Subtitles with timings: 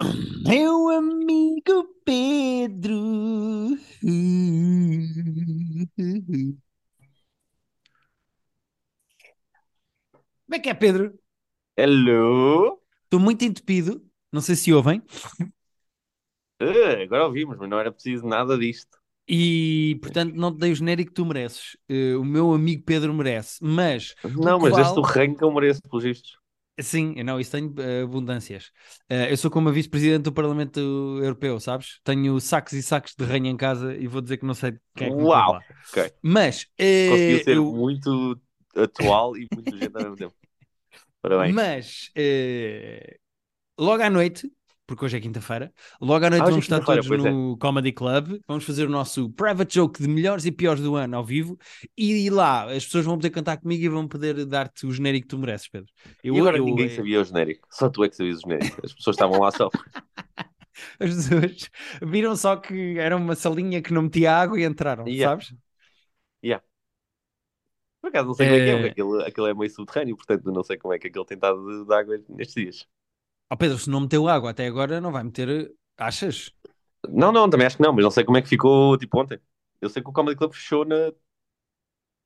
[0.00, 2.96] Meu amigo Pedro.
[10.46, 11.18] Como é que é, Pedro?
[11.76, 12.80] Hello?
[13.04, 14.04] Estou muito entupido.
[14.32, 15.02] Não sei se ouvem.
[16.60, 18.98] Ah, agora ouvimos, mas não era preciso nada disto.
[19.28, 21.76] E, portanto, não te dei o genérico que tu mereces.
[21.88, 23.58] Eh, o meu amigo Pedro merece.
[23.62, 26.38] Mas, Não, mas vale- este o ranking que eu mereço, pelos vistos.
[26.80, 28.70] Sim, não, isso tenho eh, abundâncias.
[29.08, 32.00] Eh, eu sou como a vice-presidente do Parlamento Europeu, sabes?
[32.04, 35.08] Tenho sacos e sacos de ranho em casa e vou dizer que não sei quem
[35.08, 35.60] é que Uau!
[36.22, 38.40] Mas, eh, Conseguiu ser eu- muito
[38.74, 40.34] atual e muito gente ao mesmo tempo.
[41.22, 41.54] Parabéns.
[41.54, 43.18] Mas eh,
[43.78, 44.50] logo à noite,
[44.86, 47.30] porque hoje é quinta-feira, logo à noite Ah, é vamos estar todos pois é.
[47.30, 48.38] no Comedy Club.
[48.46, 51.58] Vamos fazer o nosso private joke de melhores e piores do ano ao vivo.
[51.96, 55.30] E lá as pessoas vão poder cantar comigo e vão poder dar-te o genérico que
[55.30, 55.90] tu mereces, Pedro.
[56.22, 57.66] Eu, E agora eu- ninguém sabia o genérico.
[57.70, 58.80] Só tu é que sabias o genérico.
[58.84, 59.68] As pessoas estavam lá só.
[61.00, 61.70] As pessoas
[62.02, 65.40] viram só que era uma salinha que não metia água e entraram, Yeah.
[65.40, 65.54] sabes?
[68.00, 70.16] Por acaso não sei como é que é, Eh, porque aquilo, aquilo é meio subterrâneo,
[70.16, 72.88] portanto não sei como é que aquilo tem estado de água nestes dias.
[73.52, 75.72] Ó Pedro, se não meteu água até agora, não vai meter.
[75.98, 76.52] Achas?
[77.08, 79.40] Não, não, também acho que não, mas não sei como é que ficou tipo ontem.
[79.80, 81.12] Eu sei que o Comedy Club fechou na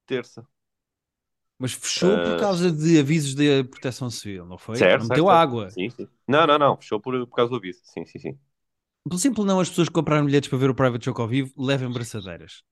[0.07, 0.47] terça.
[1.59, 4.83] Mas fechou por Ah, causa de avisos da Proteção Civil, não foi?
[4.83, 5.45] Certo, não certo, meteu certo.
[5.45, 5.69] água.
[5.69, 6.09] Sim, sim.
[6.27, 6.77] Não, não, não.
[6.77, 7.81] Fechou por, por causa do aviso.
[7.85, 8.39] Sim, sim, sim.
[9.07, 11.53] Pelo simples não, as pessoas que compraram bilhetes para ver o Private Joke ao vivo
[11.59, 12.63] levem braçadeiras.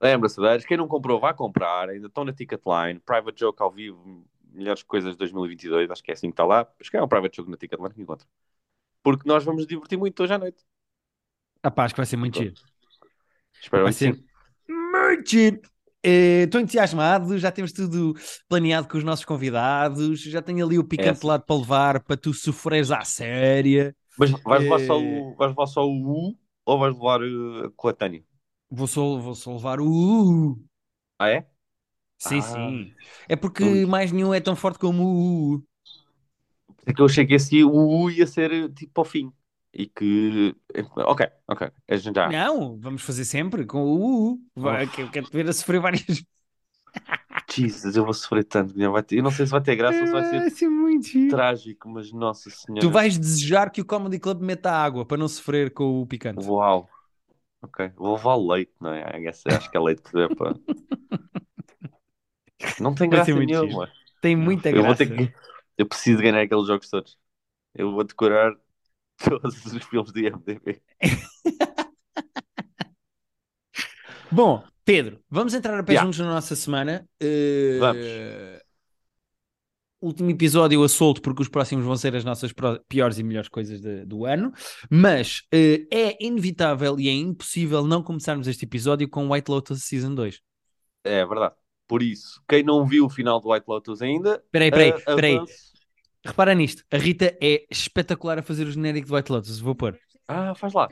[0.00, 1.88] Lembra-se, quem não comprou, vá comprar.
[1.88, 3.00] Ainda estão na Ticketline.
[3.00, 4.26] Private Joke ao vivo,
[4.56, 5.90] melhores coisas de 2022.
[5.90, 6.68] Acho que é assim que está lá.
[6.80, 8.26] Acho que é um Private Joke na Ticketline que encontra.
[9.02, 10.64] Porque nós vamos nos divertir muito hoje à noite.
[11.62, 12.54] Ah pá, acho que vai ser muito giro.
[13.60, 14.24] Espero Vai ser sim.
[14.68, 15.60] muito giro.
[16.02, 18.14] Eh, Estou entusiasmado, já temos tudo
[18.48, 21.26] planeado com os nossos convidados, já tenho ali o picante É de assim.
[21.26, 23.94] lado para levar, para tu sofreres à séria.
[24.18, 27.66] Mas vais levar, só Eh, o, vais levar só o U ou vais levar uh,
[27.66, 28.22] a coletânea?
[28.70, 29.86] Vou só, vou só levar o...
[30.52, 30.66] uh.
[31.18, 31.46] Ah, é?
[32.18, 32.94] Sim, Ah, sim.
[33.28, 33.86] É porque ui.
[33.86, 35.54] mais nenhum é tão forte como o...
[35.56, 35.62] uh.
[36.86, 39.32] É que eu achei que esse o U ia ser tipo ao fim.
[39.72, 40.54] E que.
[40.96, 41.70] Ok, ok.
[41.88, 42.28] A gente já.
[42.30, 44.40] Não, vamos fazer sempre com o...
[44.56, 44.90] Uf.
[44.94, 46.24] que Eu quero te ver a sofrer várias vezes.
[47.48, 48.76] Jesus, eu vou sofrer tanto.
[48.76, 50.50] Não vai ter- Eu não sei se vai ter graça ou se vai ser Vai
[50.50, 51.36] ser muito giro.
[51.36, 52.88] trágico, mas nossa Tu senhora.
[52.90, 56.46] vais desejar que o Comedy Club meta água para não sofrer com o picante.
[56.48, 56.88] Uau.
[57.62, 57.90] Ok.
[57.96, 59.04] Vou levar leite, não é?
[59.28, 60.54] Acho que é leite que dê para.
[62.80, 63.66] Não tem graça muito giro.
[63.66, 63.90] nenhuma.
[64.20, 65.06] Tem muita Eu vou graça.
[65.06, 65.32] ter que.
[65.78, 67.16] Eu preciso ganhar aqueles jogos todos.
[67.74, 68.52] Eu vou decorar
[69.22, 70.82] todos os filmes de IMDb.
[74.30, 76.04] Bom, Pedro, vamos entrar a pé Yeah.
[76.06, 77.08] juntos na nossa semana.
[77.22, 78.06] Uh, Vamos.
[80.00, 82.52] Último episódio a solto, porque os próximos vão ser as nossas
[82.86, 84.52] piores e melhores coisas de- do ano.
[84.90, 90.14] Mas uh, é inevitável e é impossível não começarmos este episódio com White Lotus Season
[90.14, 90.40] 2.
[91.04, 91.54] É verdade.
[91.86, 94.92] Por isso, quem não viu o final do White Lotus ainda, Espera aí, espera aí,
[94.92, 95.36] ah, espera aí.
[95.36, 95.72] avance.
[96.24, 96.84] Repara nisto.
[96.90, 99.60] A Rita é espetacular a fazer o genérico de White Lotus.
[99.60, 99.98] Vou pôr.
[100.26, 100.88] Ah, faz lá.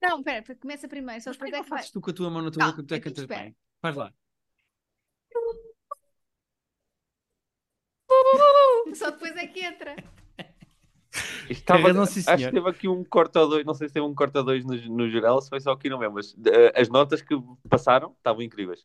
[0.00, 2.42] Não, pera, começa primeiro, só Mas depois é que fazes tu com a tua mão
[2.42, 3.56] na tua boca que tu é que cantas bem?
[3.80, 4.12] Faz lá.
[8.94, 9.96] Só depois é que entra.
[11.48, 14.42] Estava, sim, acho que teve aqui um corta dois, não sei se teve um corta
[14.42, 17.34] dois no, no geral, se foi só aqui no mesmo, mas eh, as notas que
[17.68, 18.84] passaram estavam incríveis.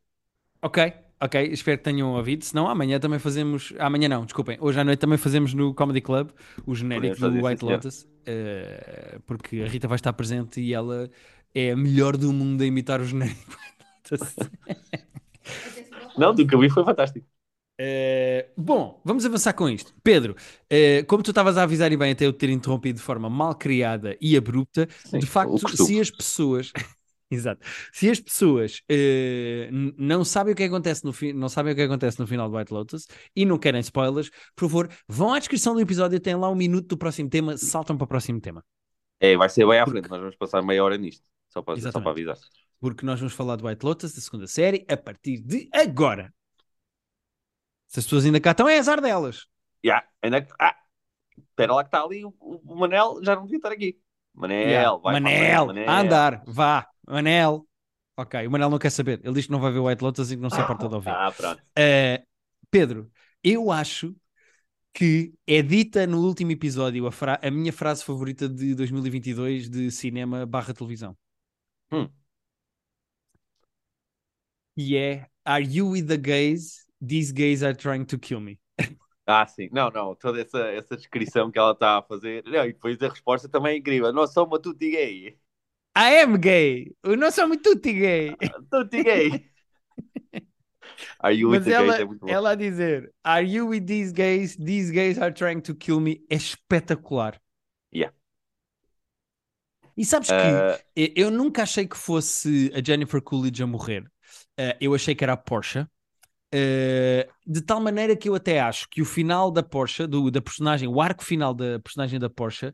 [0.61, 2.43] Ok, ok, espero que tenham ouvido.
[2.43, 3.73] Se não, amanhã também fazemos.
[3.79, 4.57] Amanhã não, desculpem.
[4.59, 6.31] Hoje à noite também fazemos no Comedy Club
[6.65, 7.63] o genérico do White.
[7.63, 11.09] Lotus, eh, porque a Rita vai estar presente e ela
[11.55, 14.35] é a melhor do mundo a imitar o genérico do White Lotus.
[16.17, 17.25] Não, do que eu vi foi fantástico.
[17.81, 19.93] Eh, bom, vamos avançar com isto.
[20.03, 20.35] Pedro,
[20.69, 23.29] eh, como tu estavas a avisar e bem até eu te ter interrompido de forma
[23.29, 26.73] mal criada e abrupta, Sim, de facto, se as pessoas.
[27.31, 27.65] Exato.
[27.93, 31.83] Se as pessoas n- não sabem o que acontece no fi- não sabem o que
[31.83, 35.73] acontece no final do White Lotus e não querem spoilers, por favor, vão à descrição
[35.75, 38.61] do episódio, tem lá um minuto do próximo tema, saltam para o próximo tema.
[39.21, 41.79] É, vai ser bem à Porque- frente, nós vamos passar meia hora nisto, só para,
[41.79, 42.35] só para avisar.
[42.81, 46.33] Porque nós vamos falar do White Lotus, da segunda série, a partir de agora.
[47.89, 49.47] Se as pessoas ainda cá estão, é azar delas.
[49.85, 50.47] Yeah, ainda...
[50.59, 50.75] Ah,
[51.37, 53.99] espera lá que está ali, o, o Manel já não devia estar aqui.
[54.33, 54.97] Manel, Yeah.
[55.01, 57.67] vai Manel, frente, a andar, vá, Manel.
[58.15, 59.19] Ok, o Manel não quer saber.
[59.23, 60.95] Ele diz que não vai ver o White Lotus e que não se importa de
[60.95, 61.09] ouvir.
[61.09, 61.61] Ah, pronto.
[61.77, 62.25] Uh,
[62.69, 63.11] Pedro,
[63.43, 64.15] eu acho
[64.93, 69.89] que é dita no último episódio a, fra- a minha frase favorita de 2022 de
[69.91, 71.17] cinema barra televisão.
[71.91, 72.09] Hum.
[74.77, 76.85] E é Are you with the gays?
[77.01, 78.59] These gays are trying to kill me.
[79.25, 79.69] Ah, sim.
[79.71, 80.15] Não, não.
[80.15, 82.43] Toda essa, essa descrição que ela está a fazer.
[82.45, 84.11] Não, e depois a resposta também é incrível.
[84.11, 85.39] Não sou uma tutti gay.
[85.95, 86.95] I am gay!
[87.03, 88.35] Eu não sou muito tutti gay!
[88.71, 89.49] Tutti gay.
[91.19, 92.19] Are you with Mas the ela, gays?
[92.27, 94.55] É ela a dizer Are you with these gays?
[94.55, 96.23] These gays are trying to kill me.
[96.29, 97.39] É espetacular.
[97.93, 98.13] Yeah.
[99.97, 104.03] E sabes que Ah, eu nunca achei que fosse a Jennifer Coolidge a morrer.
[104.57, 105.85] Ah, eu achei que era a Porsche.
[106.51, 110.41] Ah, de tal maneira que eu até acho que o final da Porsche, do, da
[110.41, 112.73] personagem, o arco final da personagem da Porsche,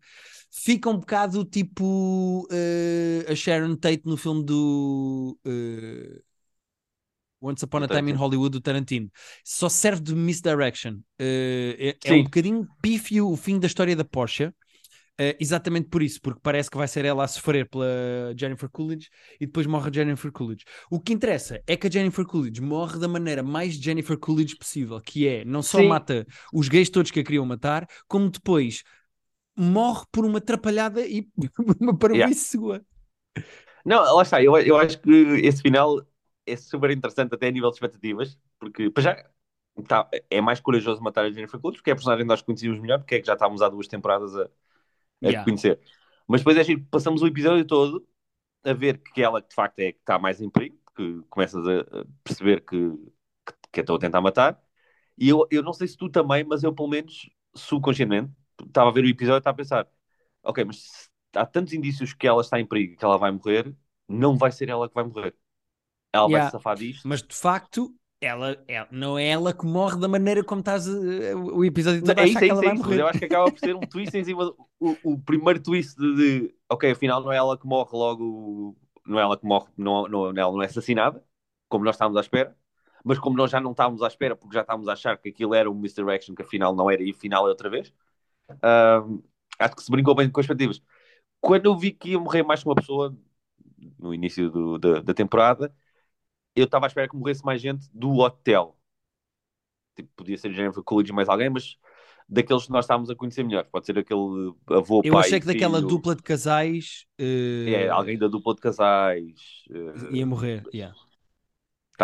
[0.52, 6.22] fica um bocado tipo ah, a Sharon Tate no filme do ah,
[7.42, 8.16] Once Upon a Time in.
[8.16, 9.12] Hollywood do Tarantino.
[9.44, 11.00] Só serve de misdirection.
[11.20, 14.52] É, é um bocadinho pífio o fim da história da Porsche.
[15.18, 17.88] Uh, exatamente por isso, porque parece que vai ser ela a sofrer pela
[18.38, 19.10] Jennifer Coolidge
[19.40, 20.66] e depois morre a Jennifer Coolidge.
[20.92, 25.00] O que interessa é que a Jennifer Coolidge morre da maneira mais Jennifer Coolidge possível,
[25.00, 25.88] que é não só Sim.
[25.88, 28.84] mata os gays todos que a queriam matar, como depois
[29.56, 31.30] morre por uma atrapalhada e
[31.80, 32.86] uma parvoíce sua.
[33.86, 34.44] Não, lá está.
[34.44, 35.10] Eu, eu acho que
[35.44, 36.06] esse final
[36.46, 39.26] é super interessante até a nível de expectativas, porque para já
[39.88, 42.82] tá, é mais corajoso matar a Jennifer Coolidge, porque é a personagem que nós conhecíamos
[42.82, 44.50] melhor, porque é que já estávamos há duas temporadas a,
[45.24, 45.44] a Yeah.
[45.44, 45.80] conhecer.
[46.28, 48.08] Mas depois é giro, passamos o episódio todo
[48.64, 52.06] a ver que ela de facto é que está mais em perigo, que começas a
[52.24, 52.78] perceber que,
[53.46, 54.62] que, que estou a tentar matar.
[55.18, 58.32] E eu, eu não sei se tu também, mas eu pelo menos subconscientemente
[58.68, 59.88] estava a ver o episódio e estava a pensar:
[60.44, 63.76] ok, mas há tantos indícios que ela está em perigo, que ela vai morrer,
[64.08, 65.36] não vai ser ela que vai morrer.
[66.14, 66.30] Ela Yeah.
[66.30, 67.08] vai se safar disto.
[67.08, 67.96] Mas de facto,
[68.28, 72.20] ela, ela- não é ela que morre da maneira como estás uh, o episódio todo
[72.20, 72.94] é isso, é isso, é isso.
[72.94, 75.96] Eu acho que acaba por ser um twist em cima do o, o primeiro twist
[75.98, 76.16] de,
[76.48, 78.76] de, ok, afinal não é ela que morre logo,
[79.06, 81.24] não é ela que morre, não, não, ela não é assassinada,
[81.70, 82.56] como nós estávamos à espera,
[83.04, 85.54] mas como nós já não estávamos à espera, porque já estávamos a achar que aquilo
[85.54, 87.94] era um misdirection, que afinal não era, e afinal é outra vez,
[89.60, 90.82] acho que se brincou bem com as expectativas.
[91.42, 93.18] Quando eu vi que ia morrer mais que uma pessoa
[94.00, 95.76] no início do- da, da temporada,
[96.56, 98.78] eu estava à espera que morresse mais gente do hotel.
[99.96, 101.78] Tipo, podia ser Jennifer Coolidge mais alguém, mas
[102.28, 103.66] daqueles que nós estávamos a conhecer melhor.
[103.66, 105.82] Pode ser aquele avô, Eu pai, achei que daquela filho.
[105.82, 107.26] dupla de casais uh,
[107.64, 109.64] É, alguém da dupla de casais.
[109.72, 110.68] eh, ia morrer.
[110.74, 110.96] yeah.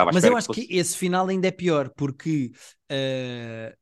[0.10, 2.52] Mas eu acho fosse- que esse final ainda é pior, porque
[2.90, 3.76] eh,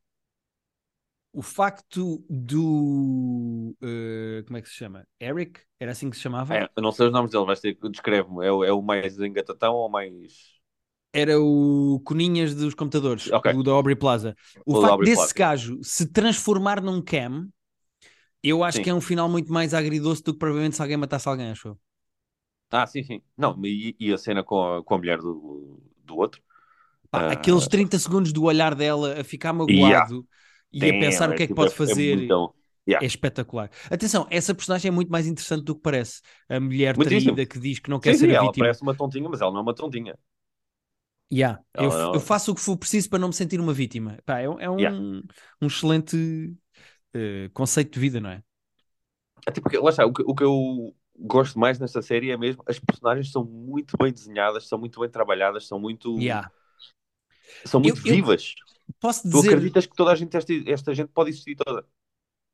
[1.34, 3.76] o facto do.
[4.46, 5.08] como é que se chama?
[5.20, 5.62] Eric?
[5.80, 6.64] Era assim que se chamava?
[6.64, 8.46] É, não sei os nomes dele, vais ter que descreve-me.
[8.46, 10.59] É, o- é o mais engatatão ou mais.
[11.14, 13.48] Era o Coninhas dos computadores, Ok.
[13.48, 14.36] o da Aubrey Plaza.
[14.66, 15.34] O, O facto desse Plaza.
[15.34, 17.50] gajo se transformar num cam,
[18.44, 18.82] eu acho Sim.
[18.82, 21.70] que é um final muito mais agridoce do que provavelmente se alguém matasse alguém, acho
[21.70, 21.80] eu.
[22.72, 23.22] Ah, sim, sim.
[23.38, 26.42] Não, e, e a cena com a, com a mulher do, do outro?
[27.12, 30.10] Pá, Ah, aqueles 30 segundos do olhar dela a ficar magoado Yeah.
[30.72, 32.28] e a Damn, pensar o que é que pode fazer.
[32.28, 32.56] muito-
[33.00, 33.72] É espetacular.
[33.92, 36.22] Atenção, essa personagem é muito mais interessante do que parece.
[36.50, 37.38] A mulher Muitíssimo.
[37.38, 38.58] traída que diz que não quer Sim, ser sim, a ela vítima.
[38.58, 40.18] parece uma tontinha, mas ela não é uma tontinha.
[41.32, 41.62] Yeah.
[41.76, 44.18] Eu, não- eu faço o que for preciso para não me sentir uma vítima.
[44.26, 44.98] Pá, é, é um, Yeah.
[45.62, 46.56] um excelente
[47.14, 48.44] eh, conceito de vida, não é?
[49.46, 52.64] Até porque, lá está, o que, o que eu gosto mais nesta série é mesmo
[52.68, 56.50] as personagens são muito bem desenhadas, são muito bem trabalhadas, são muito, Yeah.
[57.66, 58.54] são muito Eu- eu- vivas.
[59.00, 59.50] Posso Tu dizer.
[59.50, 61.86] acreditas que toda a gente, esta, esta gente pode existir toda.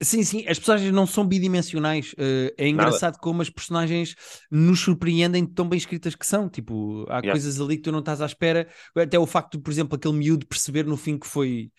[0.03, 2.13] Sim, sim, as personagens não são bidimensionais.
[2.17, 4.13] eh, é engraçado como as personagens
[4.51, 6.49] nos surpreendem de tão bem escritas que são.
[6.49, 7.31] Tipo, há Yeah.
[7.31, 8.67] coisas ali que tu não estás à espera.
[8.95, 11.71] Até o facto de, por exemplo, aquele miúdo perceber no fim que foi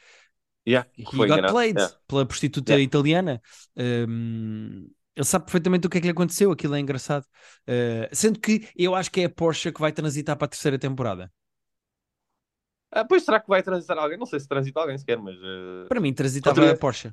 [0.67, 1.53] Yeah, he foi got enganado.
[1.53, 1.89] played Yeah.
[2.09, 2.85] pela prostituta Yeah.
[2.85, 3.41] italiana.
[3.77, 7.25] Um, ele sabe perfeitamente o que é que lhe aconteceu, aquilo é engraçado.
[7.69, 10.79] Uh, sendo que eu acho que é a Porsche que vai transitar para a terceira
[10.79, 11.31] temporada.
[12.91, 14.19] Ah, pois será que vai transitar alguém?
[14.19, 16.77] Não sei se transita alguém sequer, mas eh, Para mim, transitava Outra a.
[16.77, 17.13] Porsche.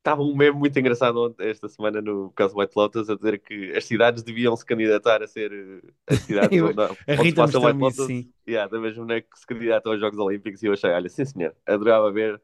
[0.00, 3.72] Estava um meme muito engraçado ontem- esta semana no caso White Lotus a dizer que
[3.76, 7.22] as cidades deviam se candidatar a ser eh, as cidades Eu- onde, A onde se
[7.22, 8.06] Rita passa o White isso, Lotus.
[8.06, 8.32] sim.
[8.48, 11.24] Yeah, da mesma maneira que se candidata aos Jogos Olímpicos e eu achei, olha, sim
[11.24, 12.40] senhor, adorava ver.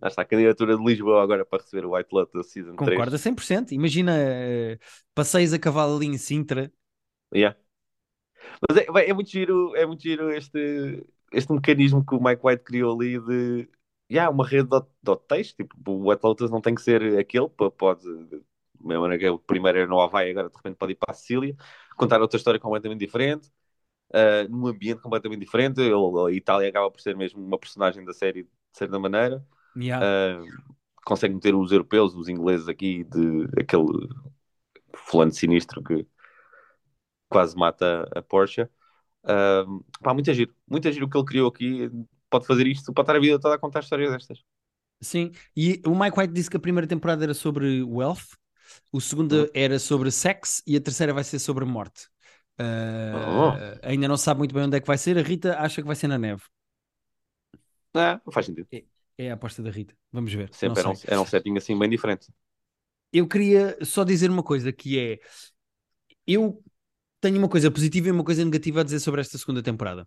[0.00, 2.90] Lá está a candidatura de Lisboa agora para receber o White Lotus Season 3.
[2.90, 3.72] Concorda 100%.
[3.72, 4.78] Imagina uh,
[5.14, 6.70] passeios a cavalo ali em Sintra.
[7.34, 7.56] Yeah.
[8.68, 12.64] Mas é, é muito giro, é muito giro este, este mecanismo que o Mike White
[12.64, 13.68] criou ali de
[14.10, 17.48] yeah, uma rede de, hot- de hotéis, tipo, o Lotus não tem que ser aquele,
[17.48, 18.38] po- pode, da
[18.80, 21.14] mesma maneira que o primeiro era no Havaí, agora de repente pode ir para a
[21.14, 21.56] Sicília,
[21.96, 23.50] contar outra história completamente diferente,
[24.14, 28.12] ah, num ambiente completamente diferente, ele, a Itália acaba por ser mesmo uma personagem da
[28.14, 29.44] série de certa maneira,
[29.74, 30.06] Yeah.
[30.06, 30.40] ah,
[31.06, 33.86] consegue meter os europeus, os ingleses aqui, de aquele
[34.94, 36.06] fulano sinistro que
[37.28, 38.68] quase mata a Porsche.
[39.24, 41.90] Um, pá, muito giro, muito giro o que ele criou aqui.
[42.36, 44.44] Pode fazer isto, pode estar a vida toda a contar histórias destas.
[45.00, 48.36] Sim, e o Mike White disse que a primeira temporada era sobre wealth,
[48.92, 49.48] o segundo Hum.
[49.54, 52.08] era sobre sexo e a terceira vai ser sobre morte.
[52.58, 53.52] Oh.
[53.52, 55.16] Uh, Ainda não sabe muito bem onde é que vai ser.
[55.16, 56.42] A Rita acha que vai ser na neve.
[57.94, 58.68] Ah, não faz sentido.
[59.16, 59.94] É a aposta da Rita.
[60.12, 60.52] Vamos ver.
[60.52, 62.28] Sempre era um, era um setting assim bem diferente.
[63.10, 65.20] Eu queria só dizer uma coisa que é
[66.26, 66.62] eu
[67.20, 70.06] tenho uma coisa positiva e uma coisa negativa a dizer sobre esta segunda temporada.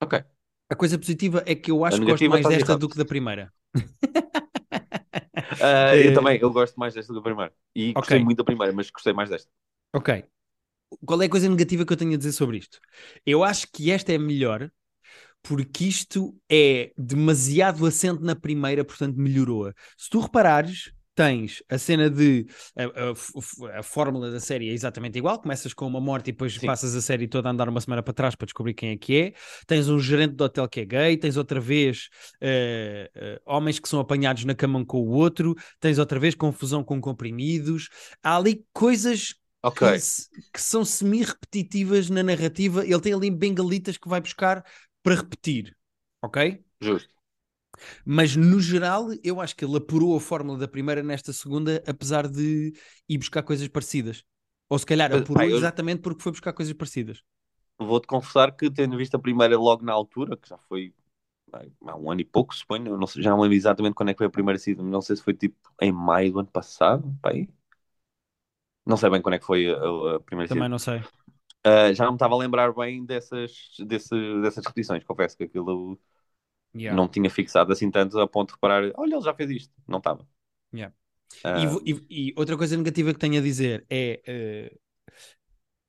[0.00, 0.24] Ok.
[0.72, 2.80] A coisa positiva é que eu acho que gosto mais desta errado.
[2.80, 3.52] do que da primeira.
[5.58, 7.54] Eh, eu também, eu gosto mais desta do que a primeira.
[7.74, 8.24] E gostei Ok.
[8.24, 9.50] muito da primeira, mas gostei mais desta.
[9.92, 10.24] Ok.
[11.06, 12.80] Qual é a coisa negativa que eu tenho a dizer sobre isto?
[13.26, 14.70] Eu acho que esta é melhor
[15.42, 19.74] porque isto é demasiado assente na primeira, portanto melhorou-a.
[19.98, 22.84] Se tu reparares, tens a cena de a,
[23.74, 26.58] a- a fórmula da série é exatamente igual, começas com uma morte e depois Sim.
[26.58, 29.20] passas a série toda a andar uma semana para trás para descobrir quem é que
[29.20, 29.34] é.
[29.66, 32.08] Tens um gerente do hotel que é gay, tens outra vez
[32.40, 36.34] eh, eh, homens que são apanhados na cama um com o outro, tens outra vez
[36.34, 37.88] confusão com comprimidos.
[38.22, 39.82] Há ali coisas Ok.
[39.82, 39.88] que,
[40.52, 42.84] que são semi-repetitivas na narrativa.
[42.86, 44.64] Ele tem ali bengalitas que vai buscar
[45.02, 45.76] para repetir,
[46.22, 46.62] ok?
[46.80, 47.14] Justo.
[48.04, 52.28] Mas no geral, eu acho que ele apurou a fórmula da primeira nesta segunda, apesar
[52.28, 52.72] de
[53.08, 54.24] ir buscar coisas parecidas.
[54.68, 57.22] Ou se calhar apurou pá, eu- exatamente porque foi buscar coisas parecidas.
[57.78, 60.94] Vou-te confessar que, tendo visto a primeira logo na altura, que já foi
[61.52, 64.10] bem, há um ano e pouco, suponho, eu não sei- já não lembro exatamente quando
[64.10, 66.50] é que foi a primeira season, não sei se foi tipo em maio do ano
[66.50, 67.04] passado.
[68.86, 70.68] Não sei bem quando é que foi a, a- primeira Também season.
[70.68, 71.02] não sei.
[71.64, 73.52] Ah, já não me estava a lembrar bem dessas,
[73.86, 75.98] desse- dessas repetições, confesso que aquilo
[76.74, 76.94] Yeah.
[76.94, 79.72] não tinha fixado assim tanto a ponto de reparar, olha, ele já fez isto.
[79.86, 80.26] Não estava.
[80.72, 80.92] Yeah.
[81.44, 84.72] Ah, E, e- e outra coisa negativa que tenho a dizer é eh,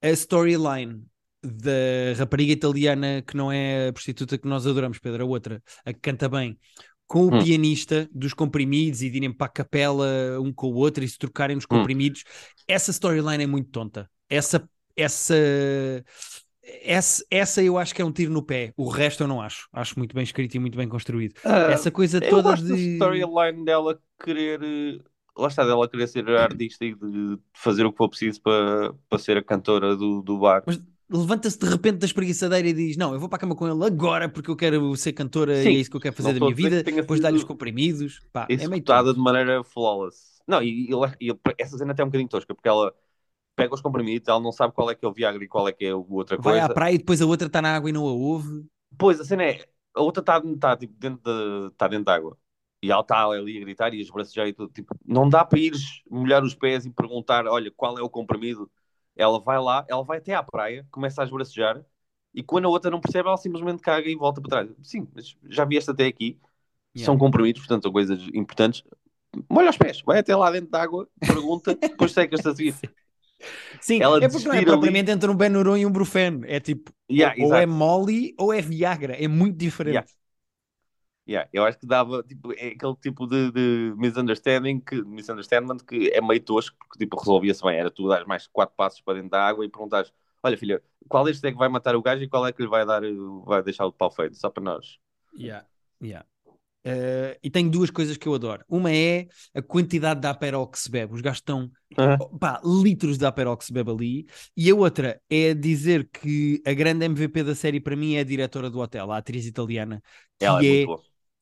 [0.02, 1.04] a storyline
[1.42, 5.92] da rapariga italiana que não é a prostituta que nós adoramos, Pedro, a outra, a
[5.94, 6.58] que canta bem,
[7.08, 7.44] com o Hum.
[7.44, 10.08] pianista dos comprimidos e de irem para a capela
[10.40, 11.78] um com o outro e se trocarem nos Hum.
[11.78, 12.24] comprimidos.
[12.68, 14.10] Essa storyline é muito tonta.
[14.30, 15.36] Essa, essa,
[16.64, 18.74] essa, essa eu acho que é um tiro no pé.
[18.78, 19.68] O resto eu não acho.
[19.74, 21.36] Acho muito bem escrito e muito bem construído.
[21.44, 22.94] ah, Essa coisa eu toda gosto de.
[22.94, 25.04] storyline dela querer.
[25.36, 29.18] Lá está, dela querer ser artista e de fazer o que for preciso para, para
[29.20, 30.64] ser a cantora do, do bar.
[30.66, 30.80] Mas
[31.10, 33.84] levanta-se de repente da espreguiçadeira e diz: Não, eu vou para a cama com ele
[33.84, 36.40] agora porque eu quero ser cantora Sim, e é isso que eu quero fazer da
[36.40, 36.84] minha vida.
[36.84, 38.22] Depois dá-lhe os comprimidos.
[38.32, 40.34] Pá, é meio de maneira flawless.
[40.48, 42.94] Não, e, e- e essa cena até é um bocadinho tosca, porque ela
[43.56, 45.74] pega os comprimidos, ela não sabe qual é que é o Viagra e qual é
[45.74, 46.76] que é a outra Vai à coisa.
[46.76, 48.66] praia e depois a outra está na água e não a ouve.
[48.98, 51.22] Pois, a cena é, a outra está tá, tipo, dentro
[51.70, 52.38] de, tá dentro de água.
[52.82, 54.72] E ela está ali a gritar e a esbracejar e tudo.
[54.74, 58.70] Tipo, não dá para ires molhar os pés e perguntar, olha, qual é o comprimido?
[59.16, 61.84] Ela vai lá, ela vai até à praia, começa a esbracejar
[62.34, 64.76] e quando a outra não percebe, ela simplesmente caga e volta para trás.
[64.84, 66.40] Sim, mas já vieste até aqui.
[66.96, 67.20] São Yeah.
[67.20, 68.84] comprimidos, portanto, são coisas importantes.
[69.50, 72.80] Molha os pés, vai até lá dentro de água, pergunta, depois secas-te a seguir.
[73.82, 76.42] Sim, Ela é porque não é propriamente entre um Benuron e um Brufen.
[76.46, 77.66] É tipo, Yeah, ou, ou é.
[77.66, 79.14] Molly ou é Viagra.
[79.14, 79.94] É muito diferente.
[79.94, 80.08] Yeah.
[81.26, 86.10] Yeah, eu acho que dava, tipo, é aquele tipo de, de misunderstanding, que, misunderstanding que
[86.10, 87.78] é meio tosco, porque tipo, resolvia-se bem.
[87.78, 91.24] Era tu dar mais quatro passos para dentro da água e perguntares: Olha, filha, qual
[91.24, 93.02] destes é que vai matar o gajo e qual é que lhe vai dar,
[93.46, 94.36] vai deixar o pau feito?
[94.36, 95.00] Só para nós.
[95.38, 95.66] Yeah,
[96.02, 96.26] yeah.
[96.86, 98.64] Eh, e tenho duas coisas que eu adoro.
[98.68, 101.14] Uma é a quantidade de Aperol que se bebe.
[101.14, 101.72] Os gajos estão
[102.40, 104.26] pá, litros de Aperol que se bebe ali.
[104.56, 108.24] E a outra é dizer que a grande MVP da série para mim é a
[108.24, 110.04] diretora do hotel, a atriz italiana,
[110.38, 110.86] que Ela é, é,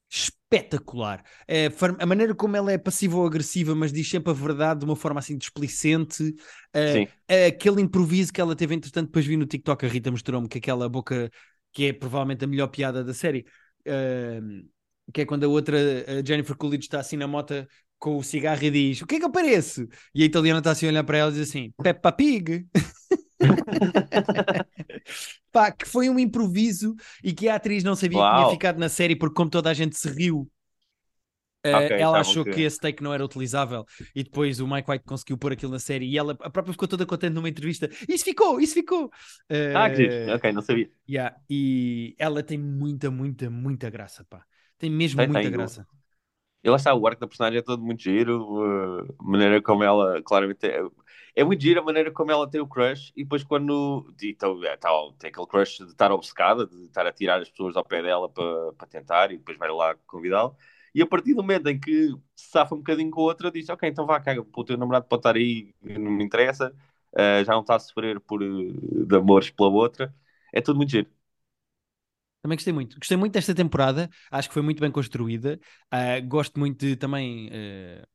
[0.10, 1.24] espetacular.
[1.48, 1.70] É,
[2.00, 4.96] a maneira como ela é passiva ou agressiva, mas diz sempre a verdade de uma
[4.96, 6.36] forma assim displicente.
[7.28, 10.60] É, aquele improviso que ela teve, entretanto, depois vi no TikTok, a Rita mostrou-me que
[10.60, 11.32] aquela boca,
[11.72, 13.46] que é provavelmente a melhor piada da série,
[13.88, 14.66] ahm,
[15.12, 15.78] que é quando a outra,
[16.20, 17.54] a Jennifer Coolidge, está assim na moto
[18.00, 19.88] com o cigarro e diz: O que é que eu pareço?
[20.14, 22.68] E a italiana está assim a olhar para ela e diz assim: Peppa Pig.
[25.52, 28.48] Pá, que foi um improviso e que a atriz não sabia que tinha Uau.
[28.48, 30.50] ficado na série porque, como toda a gente se riu,
[31.64, 32.62] eh, Ok, ela achavam achou que...
[32.64, 36.08] esse take não era utilizável e depois o Mike White conseguiu pôr aquilo na série
[36.10, 37.90] e ela a própria ficou toda contente numa entrevista.
[38.08, 39.12] Isso ficou, isso ficou.
[39.74, 40.16] Ah, que Eh, giro.
[40.36, 40.90] Ok, não sabia.
[41.10, 44.46] yeah, E ela tem muita, muita, muita graça, pá.
[44.82, 45.52] Tem mesmo Tem, muita tem.
[45.52, 45.88] graça.
[46.64, 49.84] E lá está, o arco da personagem é todo muito giro, uh, a maneira como
[49.84, 50.80] ela, claramente, é,
[51.36, 54.78] é muito giro a maneira como ela tem o crush, e depois quando então, é,
[54.78, 58.04] tal, tem aquele crush de estar obcecada, de estar a tirar as pessoas ao pé
[58.04, 60.56] dela para tentar, e depois vai lá convidá-lo,
[60.94, 63.68] e a partir do momento em que se safa um bocadinho com a outra, diz,
[63.70, 66.72] ok, então vá, caga, o teu namorado pode estar aí, não me interessa,
[67.14, 70.14] uh, já não está a sofrer por, uh, de amores pela outra,
[70.54, 71.10] é tudo muito giro.
[72.42, 72.98] Também gostei muito.
[72.98, 74.10] Gostei muito desta temporada.
[74.32, 75.60] Acho que foi muito bem construída.
[75.92, 78.08] Ah, gosto muito de também uh,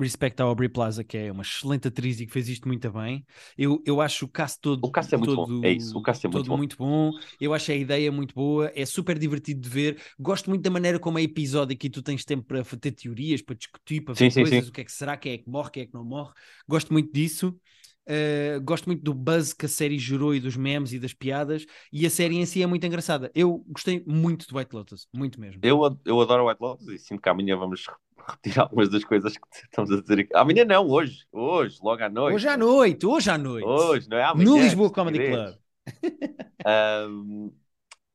[0.00, 3.24] respect à Aubrey Plaza, que é uma excelente atriz e que fez isto muito bem.
[3.58, 4.84] Eu, eu acho o cast todo.
[4.86, 5.66] O cast é muito todo, bom.
[5.66, 6.56] É isso, o cast é muito bom.
[6.56, 7.12] muito bom.
[7.40, 8.70] Eu acho a ideia muito boa.
[8.74, 10.02] É super divertido de ver.
[10.18, 13.56] Gosto muito da maneira como é episódico e tu tens tempo para ter teorias, para
[13.56, 14.64] discutir, para ver Sim, sim, coisas.
[14.64, 14.68] sim.
[14.68, 16.32] O que é que será, quem é que morre, quem é que não morre.
[16.68, 17.58] Gosto muito disso.
[18.06, 21.64] Uh, gosto muito do buzz que a série gerou e dos memes e das piadas,
[21.92, 23.30] e a série em si é muito engraçada.
[23.34, 25.60] Eu gostei muito de White Lotus, muito mesmo.
[25.62, 27.86] Eu, eu adoro White Lotus e sinto que amanhã vamos
[28.28, 30.30] repetir algumas das coisas que estamos a dizer aqui.
[30.34, 31.24] Amanhã não, hoje.
[31.32, 32.34] Hoje, logo à noite.
[32.34, 34.50] Hoje à noite, hoje à noite, Hoje, não é amanhã.
[34.50, 35.18] no Lisboa Comedy.
[35.18, 35.54] Club.
[36.66, 37.50] Ahm,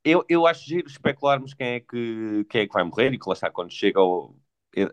[0.04, 3.28] eu, eu acho giro especularmos quem é, que, quem é que vai morrer e que
[3.28, 4.36] lá está, quando chega ao-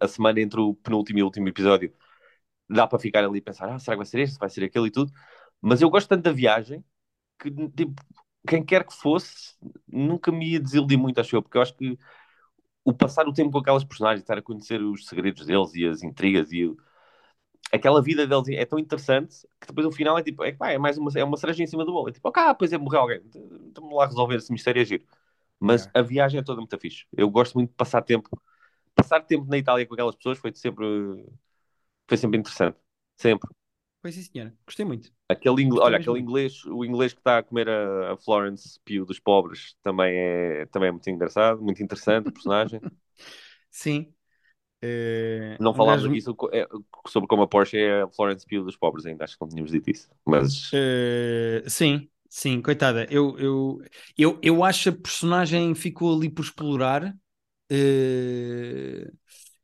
[0.00, 1.93] a semana entre o penúltimo e o último episódio,
[2.69, 4.89] dá para ficar ali e pensar, ah, será que vai ser este, vai ser aquele
[4.89, 5.13] e tudo.
[5.61, 6.85] Mas eu gosto tanto da viagem
[7.41, 8.03] que, tipo,
[8.49, 9.57] quem quer que fosse,
[9.89, 11.99] nunca me ia desiludir muito, acho eu, porque eu acho que
[12.85, 16.03] o passar o tempo com aquelas personagens, estar a conhecer os segredos deles e as
[16.03, 16.77] intrigas e o-
[17.73, 20.79] aquela vida deles é tão interessante que depois o final é tipo, é, pá, é
[20.79, 22.09] mais uma, é uma cereja em cima do bolo.
[22.09, 23.23] É tipo, ah, pois é, morreu alguém.
[23.69, 25.05] Estamos lá a resolver esse mistério, é giro.
[25.61, 25.93] Mas Yeah.
[25.95, 27.07] a viagem é toda muito fixe.
[27.17, 28.31] Eu gosto muito de passar tempo.
[28.95, 30.85] Passar tempo na Itália com aquelas pessoas foi sempre,
[32.09, 32.79] foi sempre interessante.
[33.17, 33.49] Sempre.
[34.01, 35.13] Pois sim, senhora, gostei muito.
[35.29, 35.81] Aquele, ingl...
[35.81, 36.21] Olha, aquele muito.
[36.21, 40.67] inglês, o inglês que está a comer a, a Florence Pugh dos pobres também é,
[40.67, 42.81] também é muito engraçado, muito interessante o personagem.
[43.71, 44.15] Sim.
[44.83, 46.67] Eh, Não um falámos gajo- aqui sobre, é,
[47.09, 49.71] sobre como a Porsche é a Florence Pugh dos pobres ainda, acho que não tínhamos
[49.71, 50.09] dito isso.
[50.25, 53.07] Mas Eh, sim, sim, coitada.
[53.11, 53.79] Eu, eu,
[54.17, 57.17] eu, eu acho a personagem ficou ali por explorar.
[57.71, 59.11] Eh,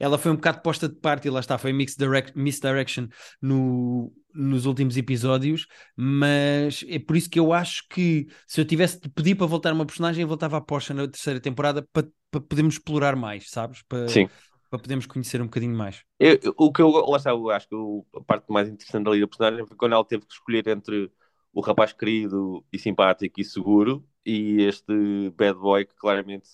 [0.02, 3.06] ela foi um bocado posta de parte e lá está, foi misdirect, misdirection
[3.40, 5.66] no, nos últimos episódios,
[5.96, 9.72] mas é por isso que eu acho que se eu tivesse de pedir para voltar
[9.72, 13.82] uma personagem, eu voltava à Porsche na terceira temporada para, para podermos explorar mais, sabes?
[13.82, 14.28] Para, sim.
[14.68, 16.02] para podermos conhecer um bocadinho mais.
[16.18, 19.08] Eu- eu- o que eu, lá está, eu acho que o- a parte mais interessante
[19.08, 21.12] ali da personagem foi quando ela teve que escolher entre
[21.52, 26.48] o rapaz querido e simpático e seguro e este bad boy que claramente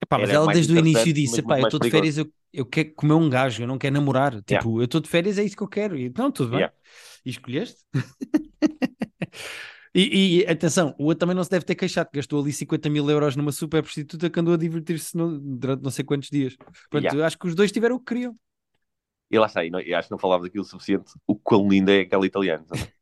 [0.00, 2.92] Epá, mas ela desde o início disse: muito eu estou de férias, eu, eu quero
[2.94, 4.42] comer um gajo, eu não quero namorar.
[4.42, 5.96] Tipo, eu estou de férias, é isso que eu quero.
[5.96, 6.60] E, não, tudo bem.
[6.60, 6.74] Yeah.
[7.24, 7.84] E escolheste?
[9.94, 13.08] e, e, atenção, o outro também não se deve ter queixado, gastou ali 50 mil
[13.10, 16.56] euros numa super prostituta que andou a divertir-se durante não sei quantos dias.
[16.56, 17.26] Portanto, Yeah.
[17.26, 18.36] acho que os dois tiveram o que queriam.
[19.30, 21.12] E lá está, e não- e acho que não falava daquilo o suficiente.
[21.26, 22.64] O quão linda é aquela italiana.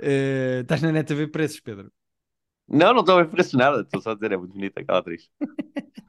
[0.00, 1.90] Eh, estás na net a ver preços, Pedro.
[2.68, 3.80] Não, não estou impressionada.
[3.80, 5.28] Estou só a dizer, é muito bonita aquela atriz.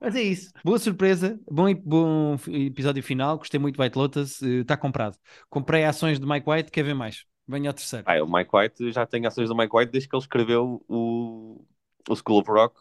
[0.00, 0.50] Mas é isso.
[0.64, 3.36] Boa surpresa, bom, bom episódio final.
[3.38, 4.42] Gostei muito de White Lotus.
[4.42, 5.16] Está comprado.
[5.48, 7.24] Comprei ações de Mike White, quer ver mais?
[7.46, 8.06] Venha ao terceiro.
[8.08, 11.64] Ah, o Mike White, já tem ações do Mike White desde que ele escreveu o,
[12.08, 12.80] o School of Rock,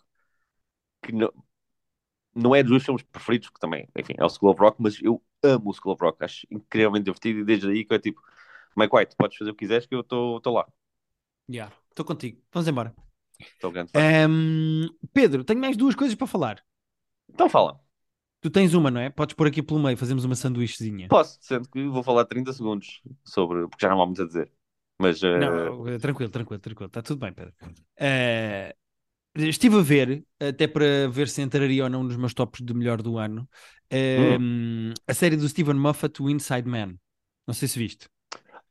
[1.02, 1.32] que não,
[2.36, 5.02] não é dos meus filmes preferidos, que também, enfim, é o School of Rock, mas
[5.02, 8.22] eu amo o School of Rock, acho incrivelmente divertido e desde aí que é tipo,
[8.78, 10.68] Mike White, podes fazer o que quiseres que eu estou lá.
[11.50, 12.42] Já, estou contigo.
[12.54, 12.94] Vamos embora.
[13.94, 16.64] Ahm, Pedro, tenho mais duas coisas para falar.
[17.34, 17.80] Então fala.
[18.42, 19.10] Tu tens uma, não é?
[19.10, 21.08] Podes pôr aqui pelo meio, fazemos uma sanduíchezinha.
[21.10, 24.50] Posso, sendo que vou falar 30 segundos sobre, porque já não há muito a dizer.
[24.98, 26.88] Mas eh, Não, eh, tranquilo, tranquilo, tranquilo.
[26.88, 27.54] Está tudo bem, Pedro.
[27.98, 28.74] Eh,
[29.36, 33.02] estive a ver, até para ver se entraria ou não nos meus tops de melhor
[33.02, 33.48] do ano,
[33.92, 34.92] Hum.
[34.92, 36.96] ahm, a série do Steven Moffat, o Inside Man.
[37.46, 38.08] Não sei se viste.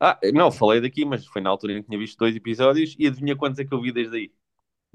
[0.00, 3.06] ah, não, falei daqui, mas foi na altura em que tinha visto dois episódios e
[3.06, 4.32] adivinha quantos é que eu vi desde aí.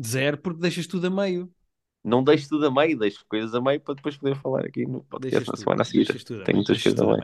[0.01, 1.53] Zero, porque deixas tudo a meio.
[2.03, 5.03] Não deixo tudo a meio, deixo coisas a meio para depois poder falar aqui no
[5.05, 6.05] podcast na semana a seguir.
[6.43, 7.23] Tenho muitas coisas a meio.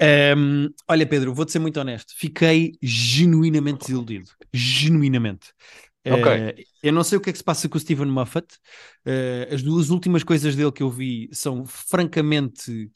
[0.00, 2.14] Ahm, olha, Pedro, vou-te ser muito honesto.
[2.16, 4.30] Fiquei genuinamente desiludido.
[4.52, 5.52] Genuinamente.
[6.04, 8.46] Eh, eu não sei o que é que se passa com o Steven Moffat.
[9.04, 12.90] Eh, as duas últimas coisas dele que eu vi são francamente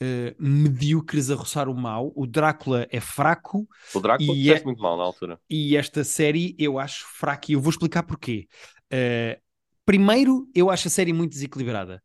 [0.00, 2.12] eh, medíocres a roçar o mau.
[2.16, 5.38] O Drácula é fraco O Drácula E é- muito mal na altura.
[5.48, 8.48] e esta série eu acho fraca e eu vou explicar porquê.
[8.90, 9.38] Eh,
[9.88, 12.02] primeiro, eu acho a série muito desequilibrada.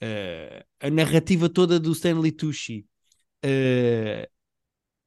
[0.00, 2.86] Eh, a narrativa toda do Stanley Tucci
[3.42, 4.28] eh,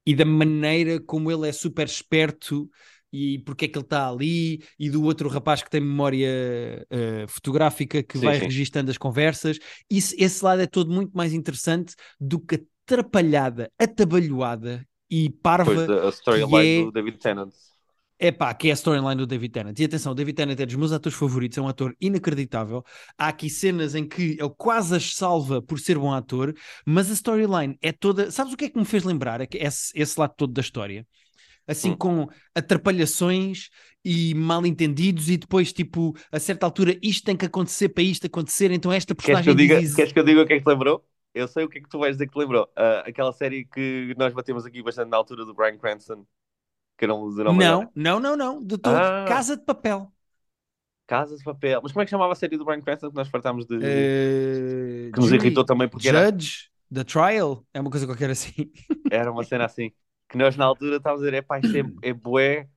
[0.06, 2.70] e da maneira como ele é super esperto
[3.12, 7.26] e porque é que ele está ali e do outro rapaz que tem memória eh,
[7.28, 8.46] fotográfica que Sim, vai sim.
[8.46, 9.60] registando as conversas.
[9.90, 15.88] Isso, esse lado é todo muito mais interessante do que atrapalhada, atabalhoada e parva Depois
[15.88, 17.54] da a storyline é- do David Tennant.
[18.20, 19.80] É pá, que é a storyline do David Tennant.
[19.80, 22.84] E atenção, o David Tennant é dos meus atores favoritos, é um ator inacreditável.
[23.18, 26.54] Há aqui cenas em que ele quase as salva por ser bom ator,
[26.86, 28.30] mas a storyline é toda.
[28.30, 29.42] Sabes o que é que me fez lembrar?
[29.42, 31.08] É esse, esse lado todo da história.
[31.68, 31.98] assim Hum.
[31.98, 33.70] com atrapalhações
[34.04, 38.26] e mal entendidos, e depois, tipo, a certa altura, isto tem que acontecer para isto
[38.28, 39.94] acontecer, então esta Queres que, eu personagem diga, diz.
[39.94, 41.06] queres que eu diga o que é que te lembrou?
[41.34, 42.68] Eu sei o que é que tu vais dizer que te lembrou.
[42.76, 46.26] Ah, aquela série que nós batemos aqui bastante na altura do Brian Cranston,
[47.00, 47.54] que era um agora.
[47.54, 48.96] Não, não, não, não, de todo.
[48.96, 49.26] Ah.
[49.26, 50.12] Casa de Papel.
[51.08, 51.80] Casa de Papel.
[51.82, 53.76] Mas como é que chamava a série do Brian Cranston que nós fartámos de.
[53.82, 58.54] Eh, que nos irritou também porque era, Judge, The Trial, é uma coisa qualquer assim.
[59.10, 59.92] era uma cena assim.
[60.28, 62.68] Que nós na altura estávamos a dizer: é pá, isto é, é bué.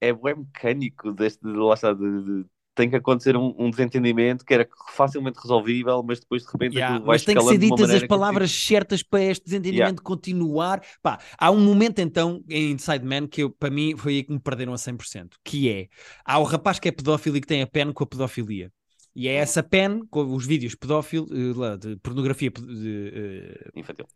[0.00, 1.42] É bué mecânico deste.
[1.42, 6.02] de- Lá está, de, de- tem que acontecer um, um desentendimento que era facilmente resolvível,
[6.02, 8.08] mas depois de repente Yeah, aquilo vai mas tem que ser de ditas as que-
[8.08, 10.82] palavras certas para este desentendimento continuar.
[11.02, 14.32] Pá, há um momento então em Inside Man que eu, para mim foi aí que
[14.32, 15.88] me perderam a 100%, que é,
[16.24, 18.72] há o rapaz que é pedófilo e que tem a pen com a pedofilia.
[19.14, 24.06] E é essa pen, com os vídeos pedófilo, eh, de pornografia pe- de, eh, Infantil.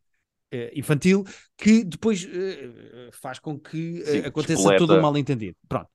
[0.51, 1.25] eh, infantil,
[1.57, 5.57] que depois eh, faz com que eh, Sim, aconteça todo um mal-entendido.
[5.68, 5.88] Pronto.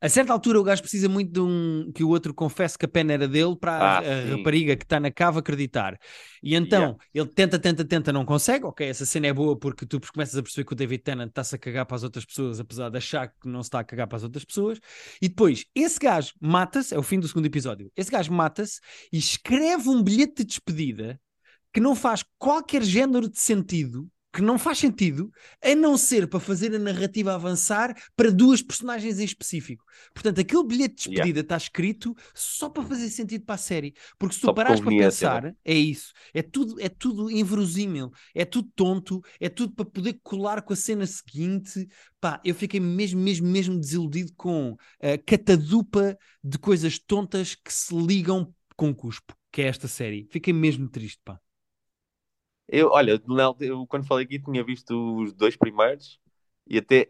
[0.00, 2.88] A certa altura o gajo precisa muito de um que o outro confesse que a
[2.88, 5.98] pena era dele para a- Ah, a, rapariga que está na cava acreditar.
[6.42, 8.64] E então ele tenta, tenta, tenta, não consegue.
[8.66, 11.54] Ok, essa cena é boa porque tu começas a perceber que o David Tennant está-se
[11.54, 14.06] a cagar para as outras pessoas, apesar de achar que não se está a cagar
[14.06, 14.78] para as outras pessoas.
[15.22, 17.90] E depois, esse gajo mata-se, é o fim do segundo episódio.
[17.96, 18.80] Esse gajo mata-se
[19.12, 21.18] e escreve um bilhete de despedida
[21.72, 25.30] que não faz qualquer género de sentido, que não faz sentido,
[25.62, 29.84] a não ser para fazer a narrativa avançar para duas personagens em específico.
[30.12, 33.94] Portanto, aquele bilhete de despedida está escrito só para fazer sentido para a série.
[34.18, 36.12] Porque se tu Só parares para pensar, é isso.
[36.34, 40.76] É tudo, é tudo inverosímil, é tudo tonto, é tudo para poder colar com a
[40.76, 41.86] cena seguinte.
[42.20, 47.94] Pá, eu fiquei mesmo, mesmo, mesmo desiludido com a catadupa de coisas tontas que se
[47.94, 50.26] ligam com cuspo, que é esta série.
[50.28, 51.38] Fiquei mesmo triste, pá.
[52.68, 53.20] Eu, olha,
[53.60, 56.18] eu quando falei aqui tinha visto os dois primeiros
[56.66, 57.06] e até,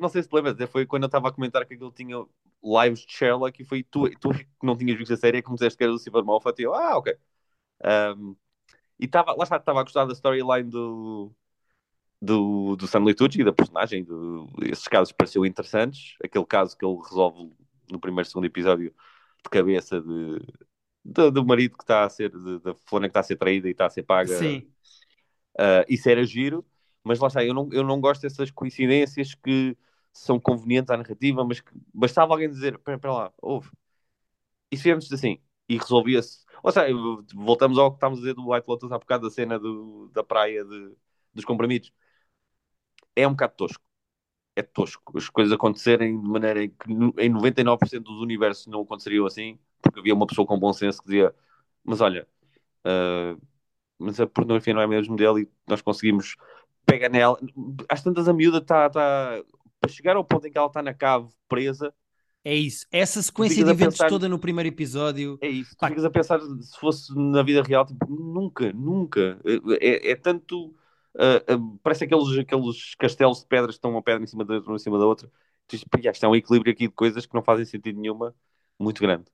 [0.00, 2.16] não sei se te lembras, até foi quando eu estava a comentar que aquilo tinha
[2.62, 5.54] lives de Sherlock e foi tu, tu que não tinhas visto a série que me
[5.56, 7.16] disseste que era do Silver Moffat e eu, ah, ok.
[7.84, 8.36] Um,
[8.98, 11.32] e tava, lá está, estava a gostar da storyline do,
[12.20, 17.52] do, do Tucci, da personagem, do, esses casos pareciam interessantes, aquele caso que ele resolve
[17.90, 18.94] no primeiro, segundo episódio
[19.44, 20.40] de cabeça de,
[21.06, 23.68] de- do marido que está a ser, de- da fulana que está a ser traída
[23.68, 24.72] e está a ser paga Sim.
[25.58, 26.64] Uh, isso era giro,
[27.02, 29.76] mas lá está, eu não, eu não gosto dessas coincidências que
[30.12, 33.70] são convenientes à narrativa, mas que bastava alguém dizer, espera espera lá, ouve,
[34.70, 36.94] e se fizermos assim, e resolvia-se, ou seja,
[37.34, 40.22] voltamos ao que estávamos a dizer do White Lotus há bocado da cena do, da
[40.24, 40.92] praia de,
[41.34, 41.92] dos comprimidos,
[43.14, 43.84] é um bocado tosco,
[44.56, 49.26] é tosco, as coisas acontecerem de maneira em que em 99% dos universos não aconteceriam
[49.26, 51.34] assim, porque havia uma pessoa com bom senso que dizia,
[51.84, 52.26] mas olha,
[52.86, 53.40] uh,
[53.98, 56.36] mas a pornografia não é mesmo dele e nós conseguimos
[56.86, 57.38] pegar nela.
[57.88, 59.42] Às tantas a miúda está tá,
[59.78, 61.92] para chegar ao ponto em que ela está na cave presa,
[62.42, 62.86] É isso.
[62.92, 65.36] Essa sequência de eventos pensar- toda no primeiro episódio.
[65.42, 65.76] é isso.
[65.76, 69.38] Tu ficas a pensar se fosse na vida real, tipo, nunca, nunca.
[69.80, 70.74] É, é tanto.
[71.18, 74.54] Ah, ah, parece aqueles, aqueles castelos de pedras que estão uma pedra em cima da
[74.54, 75.28] outra, em cima da outra.
[75.66, 78.34] Tu dizes, "Pá, isto é um equilíbrio aqui de coisas que não fazem sentido nenhuma,
[78.78, 79.26] muito grande.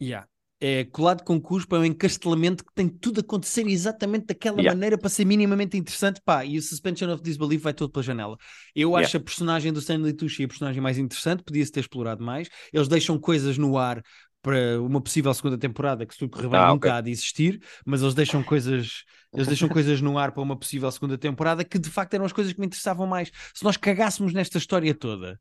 [0.00, 0.26] Yeah.
[0.60, 4.64] É colado com cuspo, é um encastelamento que tem tudo a acontecer exatamente daquela Yeah.
[4.64, 8.36] maneira para ser minimamente interessante, pá, e o suspension of disbelief vai todo pela janela.
[8.74, 8.96] Eu Yeah.
[8.96, 12.48] acho a personagem do Stanley Tucci a personagem mais interessante, podia-se ter explorado mais.
[12.72, 14.02] Eles deixam coisas no ar
[14.42, 16.96] para uma possível segunda temporada que se tudo correr bem Ah, nunca ok.
[16.96, 20.90] há de existir, mas eles deixam coisas eles deixam coisas no ar para uma possível
[20.90, 23.30] segunda temporada que de facto eram as coisas que me interessavam mais.
[23.54, 25.40] Se nós cagássemos nesta história toda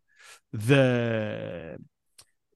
[0.53, 1.77] da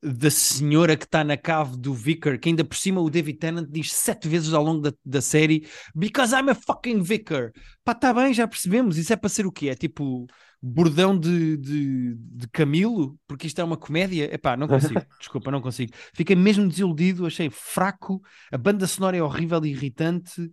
[0.02, 3.68] da senhora que está na cave do Vicar, que ainda por cima o David Tennant
[3.70, 7.52] diz sete vezes ao longo da, da série Because I'm a fucking Vicar.
[7.84, 8.98] Pá, está bem, já percebemos.
[8.98, 9.70] Isso é para ser o quê?
[9.70, 10.26] É tipo
[10.62, 13.18] bordão de, de, de Camilo?
[13.28, 14.34] Porque isto é uma comédia?
[14.34, 15.02] Epá, não consigo.
[15.20, 15.92] Desculpa, não consigo.
[16.14, 18.22] Fiquei mesmo desiludido, achei fraco.
[18.52, 20.52] A banda sonora é horrível e irritante.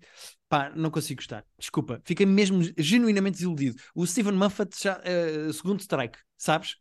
[0.48, 1.44] Pá, não consigo gostar.
[1.58, 2.00] Desculpa.
[2.04, 3.76] Fiquei mesmo genuinamente desiludido.
[3.94, 6.76] O Stephen Moffat já, eh, segundo strike, sabes?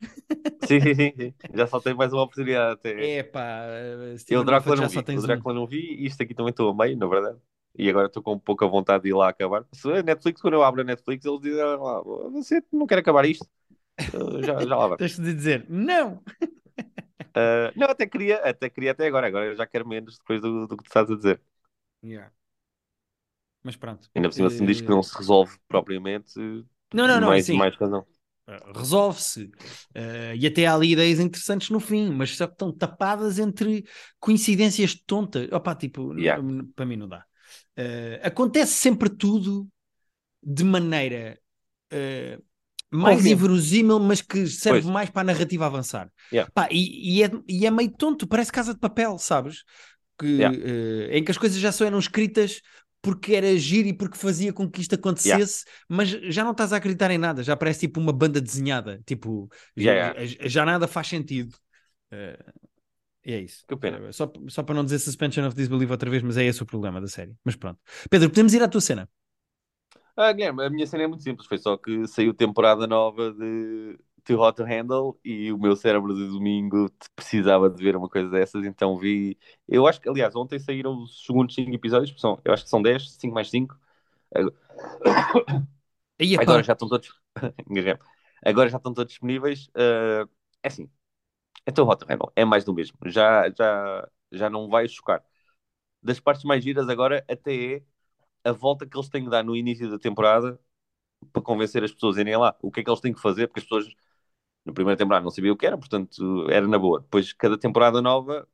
[0.60, 1.36] Sim, sim, sim.
[1.54, 3.12] Já só tem mais uma oportunidade até.
[3.12, 5.08] É pá, eh, Eu o Drácula Moffat não vi.
[5.14, 5.22] O um.
[5.22, 7.40] Drácula não vi e isto aqui também estou a meio, na verdade.
[7.78, 9.66] E agora estou com pouca vontade de ir lá acabar.
[9.74, 12.02] Se a Netflix, quando eu abro a Netflix, eles dizem "Ah, lá,
[12.32, 13.48] você não quer acabar isto?
[14.14, 15.00] Uh, já, já lá vai.
[15.08, 16.24] Tens de dizer, não!
[17.36, 19.28] Uh, não, até queria, até queria até agora.
[19.28, 21.42] Agora eu já quero menos depois do, do que tu estás a dizer.
[23.68, 24.10] Mas pronto.
[24.16, 26.34] Ainda por cima, se me diz que Eh, não se resolve propriamente,
[26.94, 27.58] Não, não, não, mais, sim.
[27.58, 28.06] mais razão.
[28.48, 29.44] Uh, resolve-se.
[29.94, 33.84] Uh, e até há ali ideias interessantes no fim, mas só que estão tapadas entre
[34.22, 35.50] coincidências tontas.
[35.52, 36.42] Opa, tipo, Yeah.
[36.74, 37.26] para mim não dá.
[37.78, 39.68] Uh, acontece sempre tudo
[40.42, 41.38] de maneira
[41.94, 42.42] uh,
[42.90, 44.94] mais inverosímil, mas que serve Pois.
[44.94, 46.10] mais para a narrativa avançar.
[46.32, 46.50] Yeah.
[46.54, 49.64] Pá, e, e é, e é meio tonto, parece casa de papel, sabes?
[50.18, 50.58] Que, Yeah.
[50.58, 52.62] eh, em que as coisas já só eram escritas
[53.02, 56.78] porque era giro e porque fazia com que isto acontecesse, mas já não estás a
[56.78, 60.88] acreditar em nada, já parece tipo uma banda desenhada, tipo, já, Yeah, já- já nada
[60.88, 61.56] faz sentido.
[63.26, 63.66] E é isso.
[63.68, 64.00] Que pena.
[64.08, 66.66] Eh, Só, só para não dizer suspension of disbelief outra vez, mas é esse o
[66.66, 67.36] problema da série.
[67.44, 67.80] Mas pronto.
[68.10, 69.10] Pedro, podemos ir à tua cena.
[70.16, 71.48] Ah, Guilherme, a minha cena é muito simples.
[71.48, 76.14] Foi só que saiu temporada nova de Too Hot to Handle e o meu cérebro
[76.14, 79.38] de domingo precisava de ver uma coisa dessas, então vi.
[79.68, 82.82] Eu acho que, aliás, ontem saíram os segundos 5 episódios, são, eu acho que são
[82.82, 83.78] 10, 5 mais 5.
[86.20, 87.10] Aí, epá, Agora já estão todos.
[88.46, 89.70] Agora já estão todos disponíveis.
[89.76, 90.28] Ah,
[90.64, 90.90] é assim,
[91.66, 92.98] é Too Hot to Handle, é mais do mesmo.
[93.06, 95.24] Já, já, já não vai chocar.
[96.02, 97.84] Das partes mais giras agora até é
[98.44, 100.60] a volta que eles têm que dar no início da temporada
[101.34, 102.56] para convencer as pessoas a irem lá.
[102.62, 103.48] O que é que eles têm que fazer?
[103.48, 103.88] Porque as pessoas
[104.68, 107.02] na primeira temporada não sabiam o que era, portanto era na boa.
[107.02, 108.48] Depois, cada temporada nova,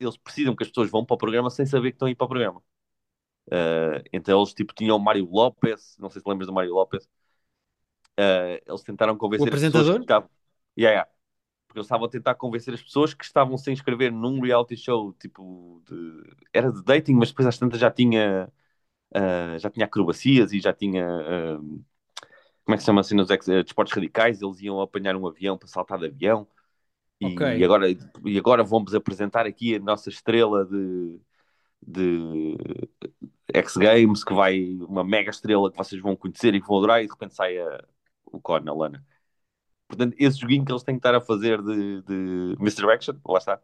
[0.00, 2.16] eles precisam que as pessoas vão para o programa sem saber que estão a ir
[2.16, 2.62] para o programa.
[3.48, 7.08] Uh, então eles tipo tinham o Mário Lopes, não sei se lembras do Mário Lopes.
[8.18, 10.00] Uh, eles tentaram convencer O as pessoas apresentador?
[10.06, 10.12] que.
[10.12, 10.28] Yeah,
[10.78, 11.10] yeah.
[11.66, 15.12] Porque eles estavam a tentar convencer as pessoas que estavam sem inscrever num reality show,
[15.14, 16.36] tipo, de...
[16.52, 18.52] era de dating, mas depois às tantas já tinha
[19.16, 21.84] Uh, já tinha acrobacias e já tinha uh,
[22.70, 25.58] como é que se chama assim nos uh, desportos radicais, eles iam apanhar um avião
[25.58, 26.46] para saltar de avião
[27.20, 27.40] e, Ok.
[27.60, 31.20] e agora, e agora vamos apresentar aqui a nossa estrela de,
[31.82, 32.56] de
[33.54, 37.02] X Games, que vai uma mega estrela que vocês vão conhecer e que vão adorar,
[37.02, 37.84] e de repente sai a-
[38.26, 39.04] o Con, a Lana.
[39.88, 43.60] Portanto, esse joguinho que eles têm que estar a fazer de, de Misdirection, lá está,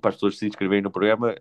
[0.00, 1.34] para as pessoas se inscreverem no programa,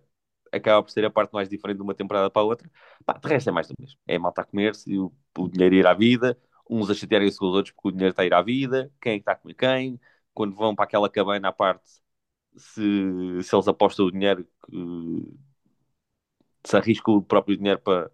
[0.52, 2.70] acaba por ser a parte mais diferente de uma temporada para a outra.
[3.06, 4.00] Pá, de resto é mais do mesmo.
[4.08, 6.38] É malta a comer-se, e o, o dinheiro ir à vida,
[6.70, 9.14] uns a chatearem-se com os outros porque o dinheiro está a ir à vida, quem
[9.14, 10.00] é que está a comer quem,
[10.34, 11.84] quando vão para aquela cabana à parte,
[12.58, 12.82] se,
[13.44, 14.48] se eles apostam o dinheiro,
[16.66, 18.12] se arriscam o próprio dinheiro para,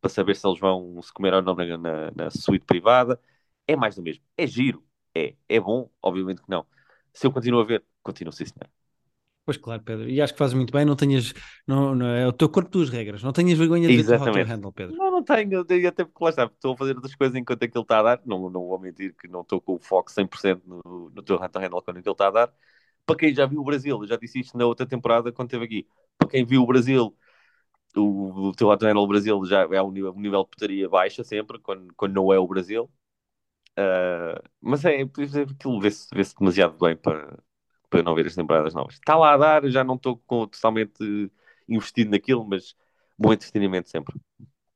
[0.00, 3.20] para saber se eles vão se comer ou não na, na, na suíte privada.
[3.68, 4.24] É mais do mesmo.
[4.36, 4.84] É giro.
[5.14, 5.36] É.
[5.48, 5.90] É bom?
[6.02, 6.66] Obviamente que não.
[7.14, 8.70] Se eu continuo a ver, continuo sim, senhor.
[9.44, 10.08] Pois claro, Pedro.
[10.08, 10.84] E acho que fazes muito bem.
[10.84, 11.32] Não tenhas.
[11.66, 13.22] Não, não, é o teu corpo, tuas regras.
[13.22, 14.48] Não tenhas vergonha de ver o Exatamente.
[14.48, 14.96] Handle, Pedro.
[14.96, 17.82] Não, não tenho, eu até porque lá está, estou a fazer outras coisas enquanto aquilo
[17.82, 18.22] está a dar.
[18.24, 21.62] Não, não vou mentir que não estou com o foco 100% no, no teu Hunter
[21.62, 22.54] Handle quando aquilo está a dar.
[23.04, 25.64] Para quem já viu o Brasil, eu já disse isto na outra temporada quando esteve
[25.64, 25.88] aqui.
[26.16, 27.16] Para quem viu o Brasil,
[27.96, 31.58] o, o teu Handle Brasil já é um nível, um nível de putaria baixa sempre,
[31.58, 32.88] quando, quando não é o Brasil.
[33.76, 37.38] Ah, mas é, aquilo vê-se vê demasiado bem para,
[37.92, 38.94] para não ver as temporadas novas.
[38.94, 41.30] Está lá a dar, já não estou totalmente
[41.68, 42.74] investido naquilo, mas
[43.18, 44.18] bom entretenimento sempre.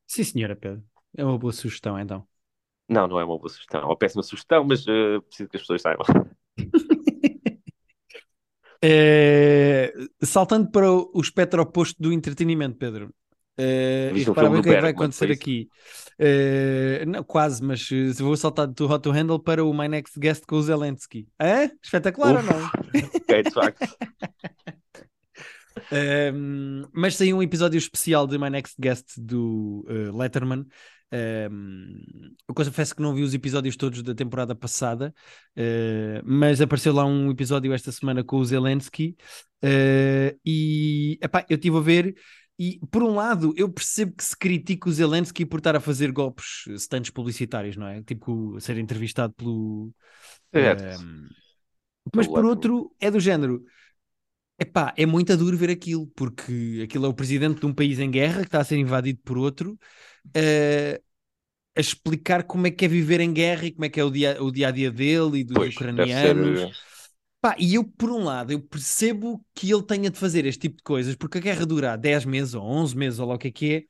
[0.06, 0.84] Sim, senhora, Pedro.
[1.16, 2.28] É uma boa sugestão, então.
[2.86, 3.80] Não, não é uma boa sugestão.
[3.80, 6.06] É uma péssima sugestão, mas eh, preciso que as pessoas saibam.
[8.88, 13.12] É, Saltando para o espectro oposto do entretenimento, Pedro.
[13.58, 15.68] É, e repara bem o que é que vai acontecer aqui.
[16.18, 20.18] É, não, quase, mas eh, vou saltar do Hot to Handle para o My Next
[20.18, 21.26] Guest com o Zelensky.
[21.40, 21.70] Hã?
[21.82, 22.48] Espetacular Uf.
[22.48, 22.66] ou não?
[23.14, 23.96] ok, de facto.
[25.92, 30.66] Um, mas saiu um episódio especial de My Next Guest do uh, Letterman.
[31.12, 32.02] Um,
[32.48, 35.14] eu confesso que não vi os episódios todos da temporada passada,
[35.56, 39.16] uh, mas apareceu lá um episódio esta semana com o Zelensky.
[39.62, 42.14] uh, e epá, eu estive a ver.
[42.58, 46.10] E por um lado, eu percebo que se critica o Zelensky por estar a fazer
[46.10, 48.02] golpes, stunts publicitários, não é?
[48.02, 49.92] Tipo, ser entrevistado pelo.
[50.52, 50.98] Certo.
[51.02, 51.28] um,
[52.14, 53.64] mas por outro, é do género.
[54.58, 58.10] Epá, é muito duro ver aquilo, porque aquilo é o presidente de um país em
[58.10, 59.78] guerra que está a ser invadido por outro,
[60.34, 61.00] eh,
[61.76, 64.10] a explicar como é que é viver em guerra e como é que é o
[64.10, 66.60] dia, o dia a dia dele e dos Pois, deve ucranianos.
[66.60, 66.72] ser.
[67.46, 70.78] Pá, e eu, por um lado, eu percebo que ele tenha de fazer este tipo
[70.78, 73.46] de coisas, porque a guerra dura 10 meses ou 11 meses ou lá o que
[73.46, 73.82] é que é.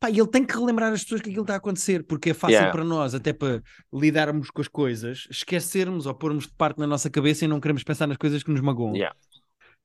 [0.00, 2.34] Pá, e ele tem que relembrar as pessoas que aquilo está a acontecer, porque é
[2.34, 2.72] fácil Yeah.
[2.72, 7.10] para nós, até para lidarmos com as coisas, esquecermos ou pormos de parte na nossa
[7.10, 8.96] cabeça e não queremos pensar nas coisas que nos magoam.
[8.96, 9.14] Yeah.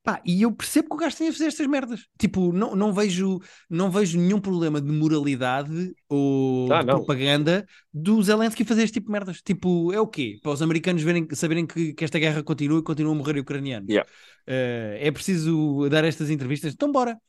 [0.07, 2.05] Pá, e eu percebo que o gajo tem a fazer estas merdas.
[2.17, 8.23] Tipo, não, não, vejo, não vejo nenhum problema de moralidade ou Ah, de propaganda do
[8.23, 9.41] Zelensky fazer este tipo de merdas.
[9.41, 10.39] Tipo, é o quê?
[10.41, 13.89] Para os americanos verem, saberem que, que esta guerra continua e continuam a morrer ucranianos.
[13.89, 14.09] Yeah.
[14.47, 16.73] Eh, é preciso dar estas entrevistas?
[16.73, 17.19] Então bora.